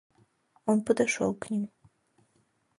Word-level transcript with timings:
Он 0.65 0.81
подошел 0.81 1.35
к 1.35 1.51
ним. 1.51 1.69